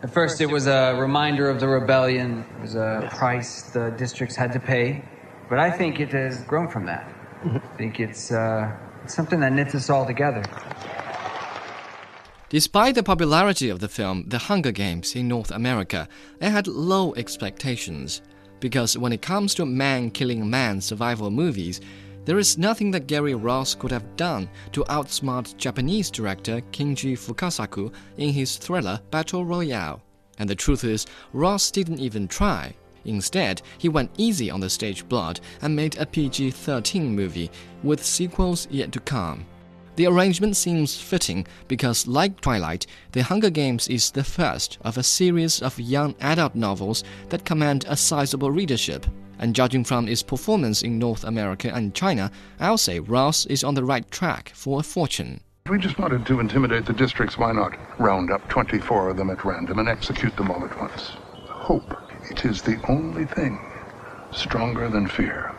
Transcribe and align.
At 0.00 0.10
first, 0.10 0.40
it 0.40 0.46
was 0.46 0.68
a 0.68 0.94
reminder 0.94 1.50
of 1.50 1.58
the 1.58 1.66
rebellion. 1.66 2.44
It 2.56 2.62
was 2.62 2.74
a 2.76 3.08
price 3.10 3.62
the 3.62 3.90
districts 3.90 4.36
had 4.36 4.52
to 4.52 4.60
pay. 4.60 5.02
But 5.48 5.58
I 5.58 5.72
think 5.72 5.98
it 5.98 6.12
has 6.12 6.42
grown 6.44 6.68
from 6.68 6.86
that. 6.86 7.12
I 7.44 7.58
think 7.76 7.98
it's, 7.98 8.30
uh, 8.30 8.70
it's 9.02 9.14
something 9.14 9.40
that 9.40 9.52
knits 9.52 9.74
us 9.74 9.90
all 9.90 10.06
together. 10.06 10.44
Despite 12.48 12.94
the 12.94 13.02
popularity 13.02 13.70
of 13.70 13.80
the 13.80 13.88
film 13.88 14.24
The 14.28 14.38
Hunger 14.38 14.70
Games 14.70 15.16
in 15.16 15.26
North 15.26 15.50
America, 15.50 16.08
it 16.40 16.50
had 16.50 16.68
low 16.68 17.12
expectations. 17.14 18.22
Because 18.60 18.96
when 18.96 19.12
it 19.12 19.20
comes 19.20 19.52
to 19.56 19.66
man 19.66 20.10
killing 20.10 20.48
man 20.48 20.80
survival 20.80 21.30
movies, 21.30 21.80
there 22.28 22.38
is 22.38 22.58
nothing 22.58 22.90
that 22.90 23.06
Gary 23.06 23.34
Ross 23.34 23.74
could 23.74 23.90
have 23.90 24.14
done 24.16 24.50
to 24.72 24.84
outsmart 24.90 25.56
Japanese 25.56 26.10
director 26.10 26.60
Kinji 26.72 27.14
Fukasaku 27.16 27.90
in 28.18 28.34
his 28.34 28.58
thriller 28.58 29.00
Battle 29.10 29.46
Royale. 29.46 30.02
And 30.38 30.46
the 30.46 30.54
truth 30.54 30.84
is, 30.84 31.06
Ross 31.32 31.70
didn't 31.70 32.00
even 32.00 32.28
try. 32.28 32.74
Instead, 33.06 33.62
he 33.78 33.88
went 33.88 34.10
easy 34.18 34.50
on 34.50 34.60
the 34.60 34.68
stage 34.68 35.08
blood 35.08 35.40
and 35.62 35.74
made 35.74 35.96
a 35.96 36.04
PG 36.04 36.50
13 36.50 37.16
movie, 37.16 37.50
with 37.82 38.04
sequels 38.04 38.68
yet 38.70 38.92
to 38.92 39.00
come. 39.00 39.46
The 39.96 40.06
arrangement 40.06 40.54
seems 40.54 41.00
fitting 41.00 41.46
because, 41.66 42.06
like 42.06 42.42
Twilight, 42.42 42.86
The 43.12 43.22
Hunger 43.22 43.48
Games 43.48 43.88
is 43.88 44.10
the 44.10 44.22
first 44.22 44.76
of 44.82 44.98
a 44.98 45.02
series 45.02 45.62
of 45.62 45.80
young 45.80 46.14
adult 46.20 46.54
novels 46.54 47.04
that 47.30 47.46
command 47.46 47.86
a 47.88 47.96
sizable 47.96 48.50
readership. 48.50 49.06
And 49.38 49.54
judging 49.54 49.84
from 49.84 50.08
its 50.08 50.22
performance 50.22 50.82
in 50.82 50.98
North 50.98 51.24
America 51.24 51.72
and 51.72 51.94
China, 51.94 52.30
I'll 52.58 52.78
say 52.78 53.00
Ross 53.00 53.46
is 53.46 53.62
on 53.62 53.74
the 53.74 53.84
right 53.84 54.10
track 54.10 54.52
for 54.54 54.80
a 54.80 54.82
fortune. 54.82 55.40
If 55.66 55.72
we 55.72 55.78
just 55.78 55.98
wanted 55.98 56.26
to 56.26 56.40
intimidate 56.40 56.86
the 56.86 56.92
districts, 56.92 57.38
why 57.38 57.52
not 57.52 57.76
round 58.00 58.30
up 58.30 58.48
24 58.48 59.10
of 59.10 59.16
them 59.16 59.30
at 59.30 59.44
random 59.44 59.78
and 59.78 59.88
execute 59.88 60.36
them 60.36 60.50
all 60.50 60.64
at 60.64 60.78
once? 60.80 61.10
Hope. 61.46 61.94
It 62.30 62.44
is 62.44 62.62
the 62.62 62.80
only 62.88 63.26
thing 63.26 63.60
stronger 64.32 64.88
than 64.88 65.06
fear. 65.06 65.54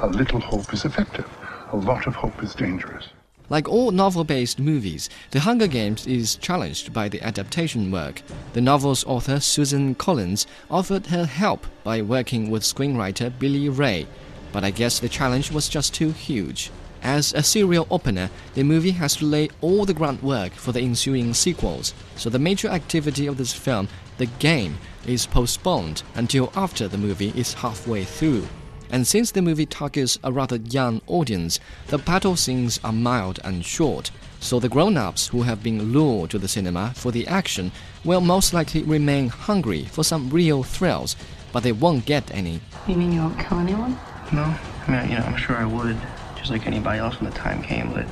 A 0.00 0.06
little 0.06 0.40
hope 0.40 0.72
is 0.72 0.84
effective. 0.84 1.28
A 1.72 1.76
lot 1.76 2.06
of 2.06 2.14
hope 2.14 2.42
is 2.42 2.54
dangerous. 2.54 3.08
Like 3.52 3.68
all 3.68 3.90
novel 3.90 4.24
based 4.24 4.58
movies, 4.58 5.10
The 5.30 5.40
Hunger 5.40 5.66
Games 5.66 6.06
is 6.06 6.36
challenged 6.36 6.94
by 6.94 7.10
the 7.10 7.20
adaptation 7.20 7.90
work. 7.90 8.22
The 8.54 8.62
novel's 8.62 9.04
author, 9.04 9.40
Suzanne 9.40 9.94
Collins, 9.94 10.46
offered 10.70 11.08
her 11.08 11.26
help 11.26 11.66
by 11.84 12.00
working 12.00 12.50
with 12.50 12.62
screenwriter 12.62 13.30
Billy 13.38 13.68
Ray, 13.68 14.06
but 14.52 14.64
I 14.64 14.70
guess 14.70 14.98
the 14.98 15.08
challenge 15.10 15.52
was 15.52 15.68
just 15.68 15.92
too 15.92 16.12
huge. 16.12 16.70
As 17.02 17.34
a 17.34 17.42
serial 17.42 17.86
opener, 17.90 18.30
the 18.54 18.62
movie 18.62 18.92
has 18.92 19.16
to 19.16 19.26
lay 19.26 19.50
all 19.60 19.84
the 19.84 19.92
groundwork 19.92 20.54
for 20.54 20.72
the 20.72 20.80
ensuing 20.80 21.34
sequels, 21.34 21.92
so 22.16 22.30
the 22.30 22.38
major 22.38 22.68
activity 22.68 23.26
of 23.26 23.36
this 23.36 23.52
film, 23.52 23.86
the 24.16 24.30
game, 24.38 24.78
is 25.06 25.26
postponed 25.26 26.04
until 26.14 26.50
after 26.56 26.88
the 26.88 26.96
movie 26.96 27.34
is 27.36 27.52
halfway 27.52 28.04
through. 28.04 28.48
And 28.92 29.06
since 29.06 29.30
the 29.30 29.40
movie 29.40 29.64
targets 29.64 30.18
a 30.22 30.30
rather 30.30 30.56
young 30.56 31.00
audience, 31.06 31.58
the 31.86 31.96
battle 31.96 32.36
scenes 32.36 32.78
are 32.84 32.92
mild 32.92 33.40
and 33.42 33.64
short, 33.64 34.10
so 34.38 34.60
the 34.60 34.68
grown 34.68 34.98
ups 34.98 35.28
who 35.28 35.42
have 35.42 35.62
been 35.62 35.92
lured 35.92 36.28
to 36.30 36.38
the 36.38 36.46
cinema 36.46 36.92
for 36.94 37.10
the 37.10 37.26
action 37.26 37.72
will 38.04 38.20
most 38.20 38.52
likely 38.52 38.82
remain 38.82 39.30
hungry 39.30 39.86
for 39.86 40.04
some 40.04 40.28
real 40.28 40.62
thrills, 40.62 41.16
but 41.52 41.62
they 41.62 41.72
won't 41.72 42.04
get 42.04 42.30
any. 42.34 42.60
You 42.86 42.96
mean 42.96 43.12
you 43.12 43.20
won't 43.20 43.38
kill 43.38 43.60
anyone? 43.60 43.98
No. 44.30 44.42
I 44.86 44.90
mean, 44.90 45.10
you 45.10 45.18
know, 45.18 45.24
I'm 45.24 45.36
sure 45.36 45.56
I 45.56 45.64
would, 45.64 45.96
just 46.36 46.50
like 46.50 46.66
anybody 46.66 46.98
else 46.98 47.18
when 47.18 47.30
the 47.30 47.36
time 47.36 47.62
came, 47.62 47.94
but 47.94 48.06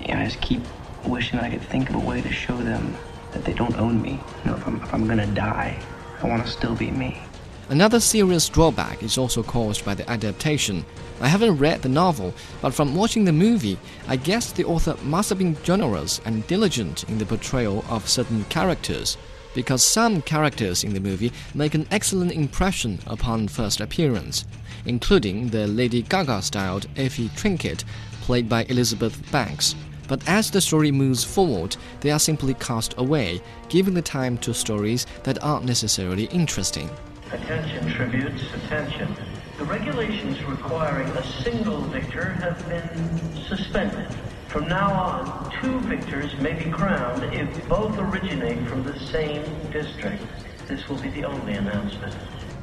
you 0.00 0.14
know, 0.14 0.20
I 0.20 0.24
just 0.24 0.40
keep 0.40 0.62
wishing 1.04 1.38
I 1.38 1.48
could 1.48 1.62
think 1.62 1.90
of 1.90 1.94
a 1.94 2.00
way 2.00 2.22
to 2.22 2.32
show 2.32 2.56
them 2.56 2.96
that 3.32 3.44
they 3.44 3.52
don't 3.52 3.76
own 3.76 4.02
me. 4.02 4.18
You 4.44 4.50
know, 4.50 4.56
if 4.56 4.66
I'm, 4.66 4.82
if 4.82 4.92
I'm 4.92 5.06
gonna 5.06 5.26
die, 5.28 5.78
I 6.22 6.26
want 6.26 6.44
to 6.44 6.50
still 6.50 6.74
be 6.74 6.90
me. 6.90 7.20
Another 7.70 7.98
serious 7.98 8.50
drawback 8.50 9.02
is 9.02 9.16
also 9.16 9.42
caused 9.42 9.86
by 9.86 9.94
the 9.94 10.08
adaptation. 10.10 10.84
I 11.22 11.28
haven't 11.28 11.56
read 11.56 11.80
the 11.80 11.88
novel, 11.88 12.34
but 12.60 12.74
from 12.74 12.94
watching 12.94 13.24
the 13.24 13.32
movie, 13.32 13.78
I 14.06 14.16
guess 14.16 14.52
the 14.52 14.66
author 14.66 14.96
must 15.02 15.30
have 15.30 15.38
been 15.38 15.56
generous 15.62 16.20
and 16.26 16.46
diligent 16.46 17.04
in 17.04 17.16
the 17.16 17.24
portrayal 17.24 17.82
of 17.88 18.06
certain 18.06 18.44
characters, 18.44 19.16
because 19.54 19.82
some 19.82 20.20
characters 20.20 20.84
in 20.84 20.92
the 20.92 21.00
movie 21.00 21.32
make 21.54 21.74
an 21.74 21.86
excellent 21.90 22.32
impression 22.32 22.98
upon 23.06 23.48
first 23.48 23.80
appearance, 23.80 24.44
including 24.84 25.48
the 25.48 25.66
Lady 25.66 26.02
Gaga 26.02 26.42
styled 26.42 26.86
Effie 26.96 27.30
Trinket, 27.34 27.84
played 28.20 28.46
by 28.46 28.64
Elizabeth 28.64 29.18
Banks. 29.32 29.74
But 30.06 30.22
as 30.28 30.50
the 30.50 30.60
story 30.60 30.90
moves 30.90 31.24
forward, 31.24 31.76
they 32.00 32.10
are 32.10 32.18
simply 32.18 32.52
cast 32.54 32.94
away, 32.98 33.40
giving 33.70 33.94
the 33.94 34.02
time 34.02 34.36
to 34.38 34.52
stories 34.52 35.06
that 35.22 35.42
aren't 35.42 35.64
necessarily 35.64 36.24
interesting. 36.24 36.90
Attention, 37.34 37.90
tributes, 37.90 38.44
attention. 38.54 39.12
The 39.58 39.64
regulations 39.64 40.40
requiring 40.44 41.08
a 41.08 41.42
single 41.42 41.80
victor 41.80 42.30
have 42.34 42.68
been 42.68 43.44
suspended. 43.48 44.06
From 44.46 44.68
now 44.68 44.92
on, 44.92 45.52
two 45.60 45.80
victors 45.80 46.32
may 46.38 46.52
be 46.52 46.70
crowned 46.70 47.24
if 47.34 47.68
both 47.68 47.98
originate 47.98 48.64
from 48.68 48.84
the 48.84 48.96
same 49.00 49.42
district. 49.72 50.22
This 50.68 50.88
will 50.88 50.98
be 51.02 51.08
the 51.10 51.24
only 51.24 51.54
announcement. 51.54 52.14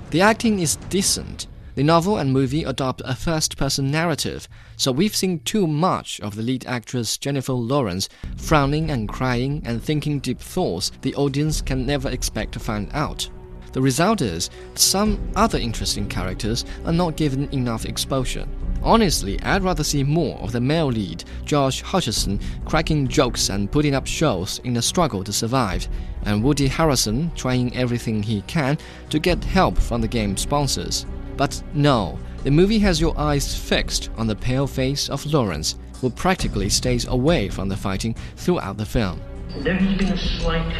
The 0.09 0.21
acting 0.21 0.59
is 0.59 0.77
decent. 0.77 1.47
The 1.75 1.83
novel 1.83 2.17
and 2.17 2.31
movie 2.31 2.63
adopt 2.63 3.01
a 3.03 3.13
first 3.13 3.57
person 3.57 3.91
narrative, 3.91 4.47
so 4.77 4.93
we've 4.93 5.15
seen 5.15 5.39
too 5.39 5.67
much 5.67 6.21
of 6.21 6.35
the 6.35 6.43
lead 6.43 6.65
actress 6.65 7.17
Jennifer 7.17 7.53
Lawrence 7.53 8.07
frowning 8.38 8.89
and 8.89 9.09
crying 9.09 9.63
and 9.65 9.83
thinking 9.83 10.19
deep 10.19 10.39
thoughts 10.39 10.93
the 11.01 11.13
audience 11.15 11.61
can 11.61 11.85
never 11.85 12.09
expect 12.09 12.53
to 12.53 12.59
find 12.59 12.89
out. 12.93 13.29
The 13.73 13.81
result 13.81 14.21
is, 14.21 14.49
some 14.75 15.19
other 15.35 15.57
interesting 15.57 16.07
characters 16.07 16.65
are 16.85 16.91
not 16.91 17.15
given 17.15 17.49
enough 17.53 17.85
exposure. 17.85 18.45
Honestly, 18.83 19.39
I'd 19.41 19.63
rather 19.63 19.83
see 19.83 20.03
more 20.03 20.39
of 20.39 20.51
the 20.51 20.59
male 20.59 20.87
lead, 20.87 21.23
Josh 21.45 21.83
Hutcherson, 21.83 22.41
cracking 22.65 23.07
jokes 23.07 23.49
and 23.49 23.71
putting 23.71 23.93
up 23.93 24.07
shows 24.07 24.59
in 24.63 24.73
the 24.73 24.81
struggle 24.81 25.23
to 25.23 25.31
survive, 25.31 25.87
and 26.23 26.43
Woody 26.43 26.67
Harrelson 26.67 27.33
trying 27.35 27.75
everything 27.75 28.23
he 28.23 28.41
can 28.41 28.77
to 29.11 29.19
get 29.19 29.43
help 29.43 29.77
from 29.77 30.01
the 30.01 30.07
game 30.07 30.35
sponsors. 30.35 31.05
But 31.38 31.61
no, 31.73 32.17
the 32.43 32.51
movie 32.51 32.79
has 32.79 32.99
your 32.99 33.17
eyes 33.19 33.55
fixed 33.55 34.09
on 34.17 34.25
the 34.25 34.35
pale 34.35 34.67
face 34.67 35.09
of 35.09 35.25
Lawrence, 35.31 35.77
who 36.01 36.09
practically 36.09 36.69
stays 36.69 37.05
away 37.05 37.49
from 37.49 37.69
the 37.69 37.77
fighting 37.77 38.15
throughout 38.35 38.77
the 38.77 38.85
film. 38.85 39.21
There 39.59 39.75
has 39.75 39.97
been 39.97 40.11
a 40.11 40.17
slight 40.17 40.75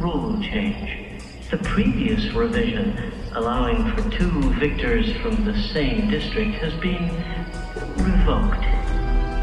rule 0.00 0.40
change. 0.40 1.03
The 1.50 1.58
previous 1.58 2.32
revision, 2.32 3.12
allowing 3.32 3.92
for 3.92 4.10
two 4.10 4.52
victors 4.54 5.14
from 5.16 5.44
the 5.44 5.56
same 5.72 6.10
district, 6.10 6.54
has 6.56 6.72
been 6.74 7.10
revoked. 8.02 8.64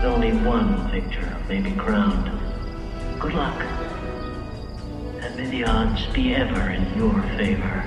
Only 0.03 0.31
one 0.45 0.89
victor 0.91 1.37
may 1.47 1.61
be 1.61 1.71
crowned. 1.71 2.31
Good 3.19 3.33
luck. 3.33 3.61
And 5.21 5.35
may 5.37 5.45
the 5.45 5.63
odds 5.63 6.05
be 6.07 6.33
ever 6.33 6.71
in 6.71 6.97
your 6.97 7.21
favor. 7.37 7.85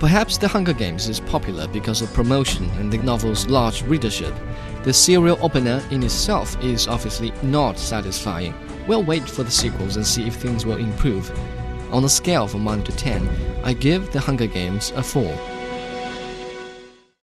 Perhaps 0.00 0.38
The 0.38 0.48
Hunger 0.48 0.72
Games 0.72 1.08
is 1.08 1.20
popular 1.20 1.68
because 1.68 2.02
of 2.02 2.12
promotion 2.12 2.68
and 2.78 2.92
the 2.92 2.98
novel's 2.98 3.46
large 3.46 3.82
readership. 3.82 4.34
The 4.82 4.92
serial 4.92 5.38
opener 5.40 5.82
in 5.90 6.02
itself 6.02 6.62
is 6.64 6.88
obviously 6.88 7.32
not 7.42 7.78
satisfying. 7.78 8.54
We'll 8.88 9.04
wait 9.04 9.28
for 9.28 9.44
the 9.44 9.50
sequels 9.50 9.96
and 9.96 10.06
see 10.06 10.26
if 10.26 10.34
things 10.34 10.66
will 10.66 10.78
improve. 10.78 11.30
On 11.92 12.04
a 12.04 12.08
scale 12.08 12.46
from 12.46 12.64
1 12.64 12.84
to 12.84 12.92
10, 12.92 13.28
I 13.64 13.72
give 13.72 14.12
The 14.12 14.20
Hunger 14.20 14.46
Games 14.46 14.92
a 14.94 15.02
4. 15.02 15.59